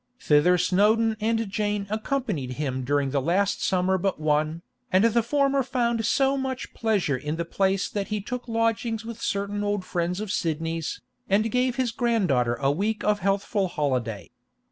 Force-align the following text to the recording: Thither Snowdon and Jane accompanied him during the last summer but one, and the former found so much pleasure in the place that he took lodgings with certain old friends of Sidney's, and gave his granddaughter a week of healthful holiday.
Thither 0.19 0.57
Snowdon 0.57 1.15
and 1.21 1.47
Jane 1.47 1.85
accompanied 1.91 2.53
him 2.53 2.83
during 2.83 3.11
the 3.11 3.21
last 3.21 3.63
summer 3.63 3.99
but 3.99 4.19
one, 4.19 4.63
and 4.91 5.03
the 5.03 5.21
former 5.21 5.61
found 5.61 6.07
so 6.07 6.35
much 6.35 6.73
pleasure 6.73 7.15
in 7.15 7.35
the 7.35 7.45
place 7.45 7.87
that 7.87 8.07
he 8.07 8.19
took 8.19 8.47
lodgings 8.47 9.05
with 9.05 9.21
certain 9.21 9.63
old 9.63 9.85
friends 9.85 10.19
of 10.19 10.31
Sidney's, 10.31 11.01
and 11.29 11.51
gave 11.51 11.75
his 11.75 11.91
granddaughter 11.91 12.55
a 12.55 12.71
week 12.71 13.03
of 13.03 13.19
healthful 13.19 13.67
holiday. 13.67 14.31